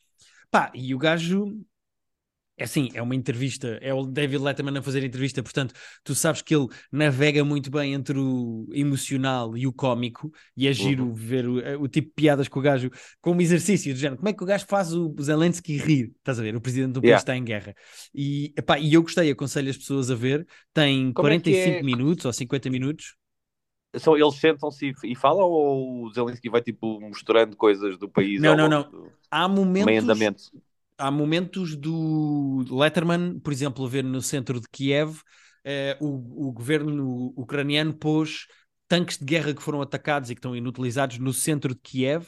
[0.48, 1.58] Pá, e o gajo
[2.60, 6.42] É assim, é uma entrevista, é o David Letterman a fazer entrevista, portanto, tu sabes
[6.42, 11.14] que ele navega muito bem entre o emocional e o cómico, e é giro Uhum.
[11.14, 12.90] ver o, o tipo de piadas que o gajo,
[13.20, 16.42] como exercício do género, como é que o gajo faz o Zelensky rir, estás a
[16.42, 16.56] ver?
[16.56, 17.20] O presidente do país Yeah.
[17.20, 17.74] está em guerra.
[18.12, 20.44] E, epá, e eu gostei, aconselho as pessoas a ver,
[20.74, 21.82] tem Como é que 45 é?
[21.84, 23.16] minutos ou 50 minutos.
[23.96, 28.54] São, eles sentam-se e, falam ou o Zelensky vai tipo mostrando coisas do país Não,
[28.54, 30.52] não, do Há momentos?
[30.98, 35.20] Há momentos do Letterman, por exemplo, a ver no centro de Kiev,
[35.64, 38.46] eh, o, o governo ucraniano pôs
[38.88, 42.26] tanques de guerra que foram atacados e que estão inutilizados no centro de Kiev.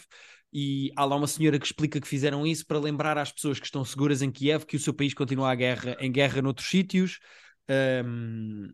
[0.53, 3.67] E há lá uma senhora que explica que fizeram isso para lembrar às pessoas que
[3.67, 7.19] estão seguras em Kiev que o seu país continua a guerra, em guerra noutros sítios.
[7.69, 8.69] Ahm,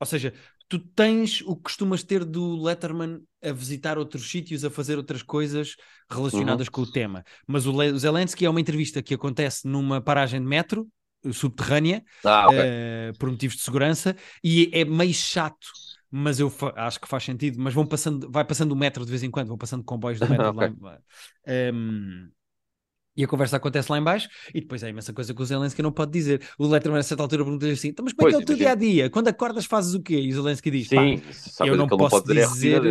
[0.00, 0.34] ou seja,
[0.70, 5.22] tu tens o que costumas ter do Letterman a visitar outros sítios, a fazer outras
[5.22, 5.76] coisas
[6.10, 7.24] relacionadas com o tema.
[7.46, 10.88] Mas o, Le- o Zelensky é uma entrevista que acontece numa paragem de metro
[11.24, 12.60] eh, subterrânea, Ah, ok.
[12.68, 15.66] eh, por motivos de segurança, e é meio chato.
[16.12, 17.58] Mas eu acho que faz sentido.
[17.60, 20.28] Mas vão passando, vai passando o metro de vez em quando, vão passando comboios do
[20.28, 20.62] metro Ok.
[20.80, 21.00] lá.
[21.46, 22.30] Em-
[23.16, 25.82] e a conversa acontece lá em baixo e depois há imensa coisa que o Zelensky
[25.82, 26.42] não pode dizer.
[26.58, 28.56] O Letterman a certa altura pergunta-lhe assim, "Então, mas como é que é o teu
[28.56, 29.10] dia-a-dia?
[29.10, 30.20] Quando acordas fazes o quê?
[30.20, 31.20] E o Zelensky diz, Sim,
[31.60, 32.82] eu não não posso pode dizer é dizer.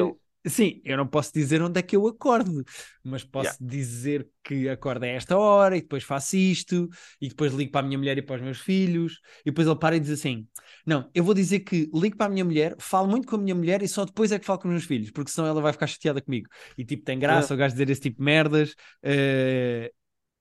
[0.48, 2.64] Sim, eu não posso dizer onde é que eu acordo,
[3.04, 3.68] mas posso Yeah.
[3.68, 6.88] dizer que acordo a esta hora e depois faço isto,
[7.20, 9.78] e depois ligo para a minha mulher e para os meus filhos, e depois ele
[9.78, 10.48] para e diz assim:
[10.86, 13.54] Não, eu vou dizer que ligo para a minha mulher, falo muito com a minha
[13.54, 15.74] mulher e só depois é que falo com os meus filhos, porque senão ela vai
[15.74, 16.48] ficar chateada comigo.
[16.78, 18.76] E tipo, tem graça o gajo dizer esse tipo de merdas.
[19.04, 19.92] É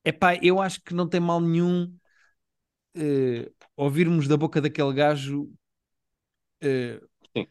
[0.08, 1.92] epá, eu acho que não tem mal nenhum
[2.94, 5.50] eh, ouvirmos da boca daquele gajo.
[6.60, 7.46] Sim.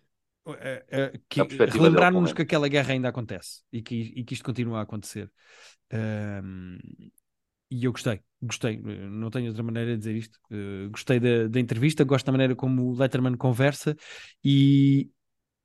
[0.59, 4.79] eh, eh, que, relembrarmos que aquela guerra ainda acontece e que, e que isto continua
[4.79, 5.31] a acontecer.
[5.91, 6.77] Ahm,
[7.69, 10.39] e eu gostei, gostei, não tenho outra maneira de dizer isto.
[10.51, 13.95] Eh, gostei da, da entrevista, gosto da maneira como o Letterman conversa
[14.43, 15.09] e,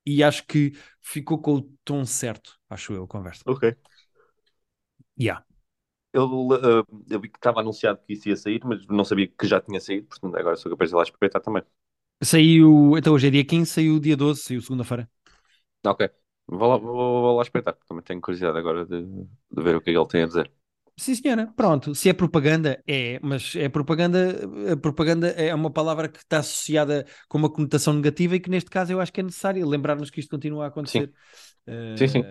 [0.04, 3.42] e acho que ficou com o tom certo, acho eu, a conversa.
[3.46, 3.76] Ok.
[5.16, 5.42] Yeah.
[6.12, 9.46] Eu, uh, eu vi que estava anunciado que isso ia sair, mas não sabia que
[9.46, 11.62] já tinha saído, portanto agora sou capaz de ir lá espreitar também.
[12.22, 15.08] Saiu, então hoje é dia 15, saiu dia 12, saiu segunda-feira.
[15.84, 16.00] Ok.
[16.46, 19.90] Vou lá, vou, vou lá espreitar, também tenho curiosidade agora de, de ver o que
[19.90, 20.52] é que ele tem a dizer.
[20.98, 21.46] Sim, senhora.
[21.56, 21.94] Pronto.
[21.94, 24.38] Se é propaganda, é, mas é propaganda.
[24.72, 28.70] A propaganda é uma palavra que está associada com uma conotação negativa e que neste
[28.70, 31.12] caso eu acho que é necessário lembrar-nos que isto continua a acontecer.
[31.66, 32.24] Eh, Sim, sim.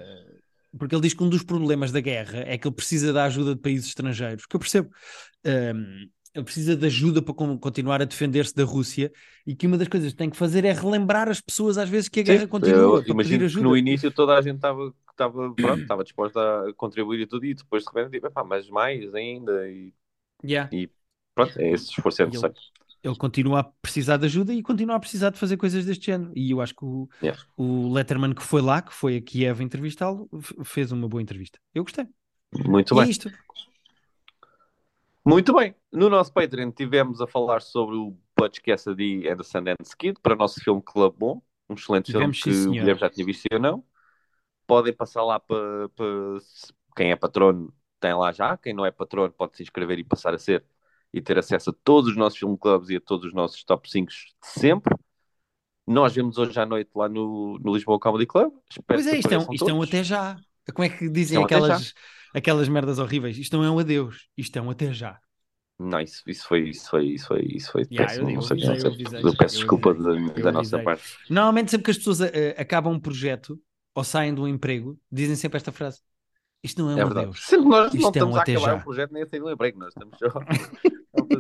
[0.78, 3.56] Porque ele diz que um dos problemas da guerra é que ele precisa da ajuda
[3.56, 4.90] de países estrangeiros, que eu percebo.
[5.44, 9.12] Ehm, ele precisa de ajuda para con- continuar a defender-se da Rússia
[9.46, 12.10] e que uma das coisas que tem que fazer é relembrar as pessoas às vezes
[12.10, 13.64] que a guerra Sim, continua eu imagino que ajuda.
[13.64, 17.54] no início toda a gente estava estava pronto, estava disposta a contribuir e tudo, e
[17.54, 19.94] depois de repente, tipo, "Epá, mas mais ainda, e
[20.44, 20.70] Yeah.
[21.36, 22.56] pronto, é esse esforço é E necessário.
[23.04, 26.32] Ele continua a precisar de ajuda e continua a precisar de fazer coisas deste género.
[26.36, 27.42] E eu acho que o, Yeah.
[27.58, 30.30] o Letterman que foi lá, que foi a Kiev entrevistá-lo,
[30.64, 31.60] fez uma boa entrevista.
[31.74, 32.08] Eu gostei.
[32.66, 33.12] Muito e é bem.
[33.12, 33.32] isto.
[35.26, 35.76] Muito bem.
[35.92, 40.34] No nosso Patreon tivemos a falar sobre o Butch Cassidy and the Sundance Kid para
[40.34, 42.80] o nosso filme Club Bom, um excelente Tivemos, filme sim, que o senhor.
[42.82, 43.84] Guilherme já tinha visto eu não.
[44.66, 46.06] Podem passar lá para, para
[46.96, 50.34] quem é patrono tem lá já, quem não é patrono pode se inscrever e passar
[50.34, 50.66] a ser
[51.14, 53.90] e ter acesso a todos os nossos filme clubs e a todos os nossos top
[53.90, 54.96] 5 de sempre.
[55.88, 58.54] Nós vemos hoje à noite lá no, no Lisboa Comedy Club.
[58.72, 60.42] Espero Pois é, isto é, um, isto é um até já.
[60.74, 61.94] Como é que dizem É um aquelas,
[62.34, 63.38] aquelas merdas horríveis?
[63.38, 65.20] Isto não é um adeus, isto é um até já.
[65.80, 68.30] Não, isso, isso foi, isso foi, isso foi, isso foi Yeah, péssimo.
[68.30, 68.92] eu- não eu sei, avisei, não sei.
[68.92, 71.20] eu Eu peço eu desculpa da, eu da nossa parte.
[71.30, 73.62] Normalmente, sempre que as pessoas eh, acabam um projeto
[73.96, 76.02] ou saem de um emprego, dizem sempre esta frase:
[76.64, 77.32] Isto não é um É verdade.
[77.32, 77.52] adeus.
[77.66, 78.78] Nós Isto não é um estamos a até acabar já.
[78.78, 80.32] o projeto nem a sair do emprego, nós estamos só a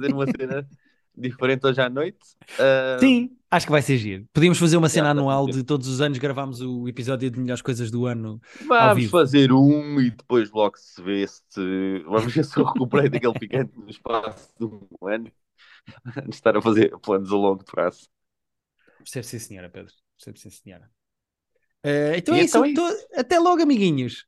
[0.01, 0.67] fazer uma cena
[1.15, 2.19] diferente hoje à noite.
[2.57, 4.25] Ah, Sim, acho que vai ser giro.
[4.33, 7.61] Podíamos fazer uma cena para anual de todos os anos gravarmos o episódio de melhores
[7.61, 11.99] coisas do ano Vamos fazer um e depois logo se vê se.
[12.05, 15.31] Vamos ver se eu recuperei daquele picante no espaço de um ano
[16.05, 18.09] antes de estar a fazer planos a longo prazo.
[18.99, 19.91] Percebe sim, senhora, Pedro.
[20.17, 20.89] Percebe sim, senhora.
[21.83, 22.63] Eh, então é isso.
[22.63, 24.25] então é Então, até logo, amiguinhos.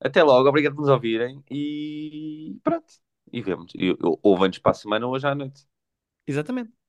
[0.00, 2.90] Até logo, obrigado por nos ouvirem e pronto.
[3.32, 3.72] E vemos.
[4.22, 5.66] Ou vamos para a semana hoje à noite.
[6.26, 6.79] Exatamente.